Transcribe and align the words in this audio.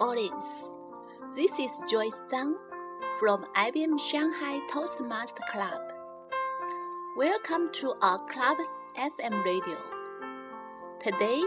Orleans. 0.00 0.74
This 1.36 1.60
is 1.60 1.70
Joyce 1.88 2.20
Zhang 2.32 2.54
from 3.20 3.44
IBM 3.54 4.00
Shanghai 4.00 4.58
Toastmaster 4.68 5.44
Club. 5.52 5.80
Welcome 7.16 7.70
to 7.74 7.94
our 8.02 8.18
Club 8.26 8.56
FM 8.96 9.44
radio. 9.44 9.76
Today, 11.00 11.42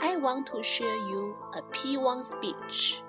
I 0.00 0.16
want 0.16 0.46
to 0.46 0.62
share 0.62 0.96
you 1.10 1.36
a 1.54 1.60
P1 1.74 2.24
speech 2.24 3.02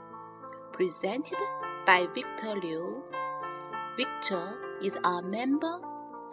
presented 0.73 1.39
by 1.85 2.07
Victor 2.13 2.55
Liu. 2.55 3.01
Victor 3.95 4.57
is 4.83 4.97
our 5.05 5.21
member 5.21 5.79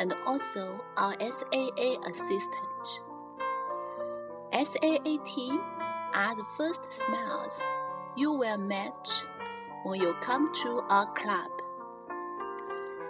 and 0.00 0.14
also 0.26 0.80
our 0.96 1.14
SAA 1.20 2.00
assistant. 2.10 3.02
SAA 4.52 5.22
team 5.24 5.60
are 6.18 6.34
the 6.34 6.44
first 6.56 6.92
smiles 6.92 7.62
you 8.16 8.32
will 8.32 8.58
meet 8.58 9.24
when 9.84 10.00
you 10.00 10.12
come 10.20 10.52
to 10.52 10.82
our 10.88 11.06
club. 11.12 11.48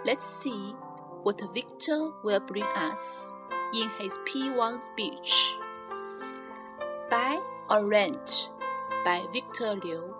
Let's 0.05 0.23
see 0.23 0.75
what 1.23 1.41
Victor 1.51 2.11
will 2.23 2.39
bring 2.39 2.69
us 2.75 3.35
in 3.73 3.89
his 3.97 4.19
P1 4.19 4.79
speech. 4.79 5.55
Buy 7.09 7.41
or 7.71 7.87
Rent 7.87 8.51
by 9.03 9.25
Victor 9.33 9.73
Liu. 9.73 10.13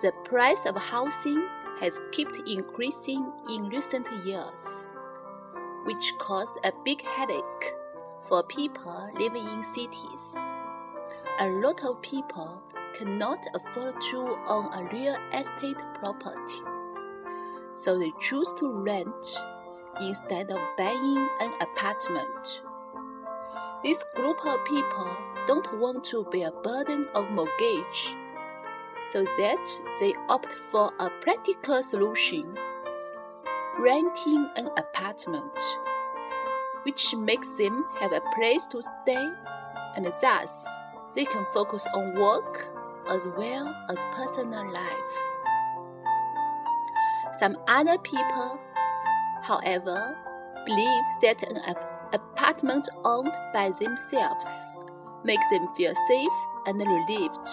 The 0.00 0.12
price 0.24 0.64
of 0.64 0.74
housing 0.74 1.46
has 1.80 2.00
kept 2.12 2.40
increasing 2.46 3.30
in 3.50 3.68
recent 3.68 4.08
years, 4.24 4.90
which 5.84 6.14
caused 6.16 6.58
a 6.64 6.72
big 6.82 7.02
headache 7.02 7.74
for 8.22 8.42
people 8.44 9.10
living 9.18 9.46
in 9.46 9.62
cities. 9.64 10.34
A 11.40 11.48
lot 11.48 11.84
of 11.84 12.00
people 12.00 12.62
cannot 12.96 13.44
afford 13.56 14.00
to 14.12 14.38
own 14.46 14.72
a 14.72 14.88
real 14.92 15.16
estate 15.32 15.76
property, 15.94 16.62
so 17.74 17.98
they 17.98 18.12
choose 18.20 18.54
to 18.58 18.70
rent 18.70 19.42
instead 20.00 20.52
of 20.52 20.60
buying 20.78 21.28
an 21.40 21.52
apartment. 21.60 22.62
This 23.82 24.04
group 24.14 24.46
of 24.46 24.64
people 24.64 25.16
don't 25.48 25.80
want 25.80 26.04
to 26.04 26.22
bear 26.30 26.50
a 26.50 26.62
burden 26.62 27.08
of 27.16 27.28
mortgage, 27.32 28.14
so 29.08 29.24
that 29.24 29.80
they 29.98 30.14
opt 30.28 30.54
for 30.70 30.92
a 31.00 31.10
practical 31.20 31.82
solution 31.82 32.56
renting 33.76 34.48
an 34.54 34.68
apartment, 34.76 35.60
which 36.84 37.12
makes 37.16 37.54
them 37.54 37.84
have 37.98 38.12
a 38.12 38.22
place 38.36 38.66
to 38.66 38.80
stay 38.80 39.32
and 39.96 40.06
thus 40.22 40.64
they 41.14 41.24
can 41.24 41.46
focus 41.52 41.86
on 41.94 42.14
work 42.18 42.66
as 43.08 43.28
well 43.36 43.74
as 43.88 43.98
personal 44.12 44.70
life. 44.72 45.12
Some 47.38 47.56
other 47.66 47.98
people, 47.98 48.60
however, 49.42 50.16
believe 50.64 51.04
that 51.22 51.42
an 51.42 51.58
apartment 52.12 52.88
owned 53.04 53.34
by 53.52 53.70
themselves 53.78 54.46
makes 55.24 55.48
them 55.50 55.68
feel 55.76 55.92
safe 56.08 56.32
and 56.66 56.78
relieved. 56.78 57.48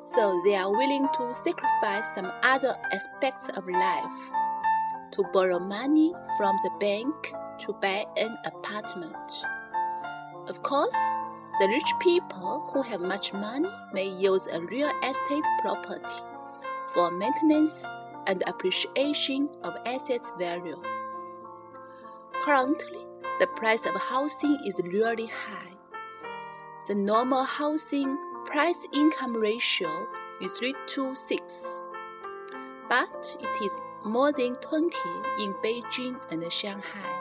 So 0.00 0.40
they 0.44 0.54
are 0.56 0.70
willing 0.70 1.08
to 1.16 1.32
sacrifice 1.32 2.14
some 2.14 2.30
other 2.42 2.76
aspects 2.92 3.48
of 3.48 3.66
life 3.68 4.30
to 5.12 5.24
borrow 5.32 5.58
money 5.58 6.12
from 6.36 6.56
the 6.62 6.70
bank 6.80 7.14
to 7.60 7.72
buy 7.80 8.04
an 8.16 8.36
apartment. 8.44 9.44
Of 10.48 10.62
course, 10.62 10.96
the 11.62 11.68
rich 11.68 11.92
people 12.00 12.68
who 12.72 12.82
have 12.82 13.00
much 13.00 13.32
money 13.32 13.68
may 13.92 14.08
use 14.08 14.48
a 14.48 14.60
real 14.62 14.90
estate 15.04 15.44
property 15.60 16.20
for 16.92 17.08
maintenance 17.12 17.84
and 18.26 18.42
appreciation 18.48 19.48
of 19.62 19.72
assets 19.86 20.32
value. 20.36 20.82
Currently, 22.42 23.06
the 23.38 23.46
price 23.46 23.86
of 23.86 23.94
housing 23.94 24.58
is 24.66 24.74
really 24.82 25.26
high. 25.26 25.74
The 26.88 26.96
normal 26.96 27.44
housing 27.44 28.18
price 28.44 28.84
income 28.92 29.36
ratio 29.36 30.08
is 30.40 30.54
3 30.54 30.74
to 30.88 31.14
6, 31.14 31.86
but 32.88 33.36
it 33.40 33.64
is 33.64 33.72
more 34.04 34.32
than 34.32 34.56
20 34.56 34.96
in 35.38 35.54
Beijing 35.62 36.20
and 36.32 36.52
Shanghai. 36.52 37.12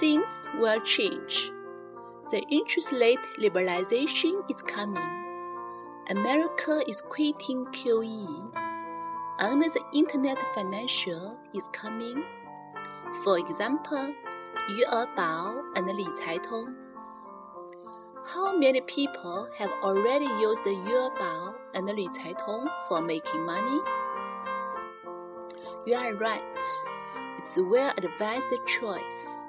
Things 0.00 0.50
will 0.58 0.80
change 0.80 1.52
the 2.30 2.42
interest 2.48 2.92
rate 2.92 3.24
liberalization 3.38 4.48
is 4.50 4.62
coming. 4.62 5.24
America 6.10 6.82
is 6.86 7.00
quitting 7.00 7.64
QE, 7.66 8.50
and 9.38 9.62
the 9.62 9.80
internet 9.92 10.38
financial 10.54 11.38
is 11.54 11.68
coming. 11.72 12.24
For 13.24 13.38
example, 13.38 14.14
Yuebao 14.70 15.62
and 15.76 15.86
Li 15.86 16.04
Caitong. 16.20 16.74
How 18.26 18.56
many 18.56 18.80
people 18.82 19.48
have 19.58 19.70
already 19.82 20.26
used 20.40 20.64
Yuebao 20.64 21.54
and 21.74 21.86
Li 21.86 22.08
Caitong 22.08 22.68
for 22.88 23.00
making 23.00 23.44
money? 23.44 23.80
You 25.86 25.94
are 25.96 26.14
right. 26.14 26.62
It's 27.38 27.58
a 27.58 27.62
well-advised 27.62 28.48
choice. 28.66 29.46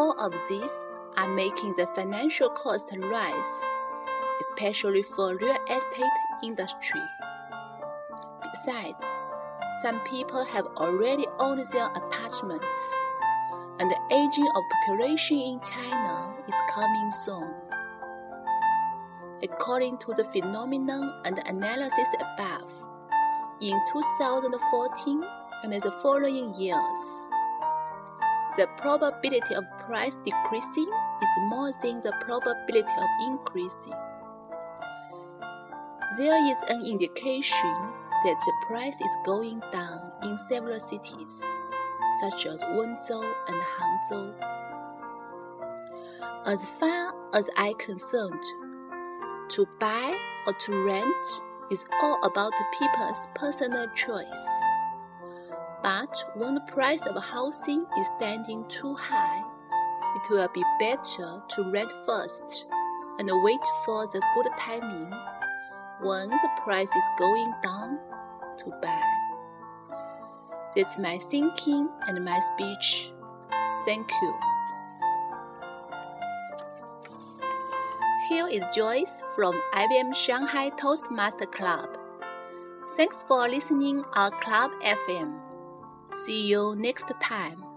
All 0.00 0.18
of 0.18 0.32
these 0.48 0.74
are 1.18 1.28
making 1.28 1.74
the 1.76 1.86
financial 1.94 2.48
cost 2.48 2.88
rise, 2.96 3.64
especially 4.40 5.02
for 5.02 5.36
real 5.36 5.58
estate 5.70 6.18
industry. 6.42 7.02
Besides, 8.50 9.04
some 9.82 10.00
people 10.10 10.42
have 10.46 10.64
already 10.78 11.26
owned 11.38 11.62
their 11.70 11.88
apartments, 11.88 12.94
and 13.78 13.90
the 13.90 14.00
aging 14.10 14.48
of 14.56 14.62
population 14.86 15.36
in 15.36 15.60
China 15.60 16.34
is 16.48 16.54
coming 16.74 17.10
soon. 17.10 17.52
According 19.42 19.98
to 19.98 20.14
the 20.14 20.24
phenomenon 20.24 21.20
and 21.26 21.42
analysis 21.44 22.08
above, 22.14 22.72
in 23.60 23.78
2014 23.92 25.24
and 25.62 25.72
the 25.74 25.90
following 26.00 26.54
years, 26.54 27.30
the 28.56 28.66
probability 28.76 29.54
of 29.54 29.64
price 29.80 30.16
decreasing 30.24 30.90
is 31.22 31.28
more 31.42 31.72
than 31.82 32.00
the 32.00 32.12
probability 32.20 32.94
of 32.98 33.08
increasing. 33.26 33.94
There 36.16 36.50
is 36.50 36.58
an 36.68 36.84
indication 36.84 37.76
that 38.24 38.36
the 38.44 38.52
price 38.66 39.00
is 39.00 39.16
going 39.24 39.62
down 39.72 40.12
in 40.22 40.36
several 40.48 40.80
cities, 40.80 41.42
such 42.20 42.46
as 42.46 42.62
Wenzhou 42.62 43.32
and 43.48 43.62
Hangzhou. 43.62 44.34
As 46.46 46.64
far 46.64 47.14
as 47.34 47.48
I 47.56 47.74
concerned, 47.78 48.42
to 49.50 49.66
buy 49.78 50.18
or 50.46 50.52
to 50.52 50.84
rent 50.84 51.26
is 51.70 51.84
all 52.02 52.18
about 52.24 52.52
people's 52.78 53.28
personal 53.34 53.86
choice. 53.94 54.48
But 55.82 56.24
when 56.34 56.54
the 56.54 56.60
price 56.60 57.06
of 57.06 57.22
housing 57.22 57.86
is 57.98 58.06
standing 58.18 58.64
too 58.68 58.94
high, 58.94 59.42
it 60.16 60.30
will 60.30 60.48
be 60.52 60.64
better 60.78 61.42
to 61.48 61.70
rent 61.70 61.92
first 62.04 62.66
and 63.18 63.30
wait 63.42 63.60
for 63.84 64.06
the 64.06 64.20
good 64.34 64.46
timing 64.58 65.10
when 66.02 66.28
the 66.30 66.48
price 66.64 66.88
is 66.88 67.04
going 67.18 67.52
down 67.62 67.98
to 68.58 68.70
buy. 68.82 69.02
That's 70.76 70.98
my 70.98 71.18
thinking 71.18 71.88
and 72.06 72.24
my 72.24 72.40
speech. 72.40 73.12
Thank 73.84 74.10
you. 74.22 74.34
Here 78.28 78.46
is 78.46 78.62
Joyce 78.74 79.24
from 79.34 79.60
IBM 79.74 80.14
Shanghai 80.14 80.70
Toastmaster 80.70 81.46
Club. 81.46 81.88
Thanks 82.96 83.22
for 83.22 83.48
listening 83.48 84.04
our 84.14 84.30
Club 84.30 84.70
FM. 84.84 85.49
See 86.12 86.46
you 86.46 86.74
next 86.76 87.06
time. 87.20 87.69